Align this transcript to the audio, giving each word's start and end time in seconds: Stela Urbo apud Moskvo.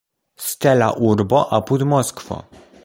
Stela 0.45 0.87
Urbo 1.11 1.43
apud 1.59 1.87
Moskvo. 1.95 2.45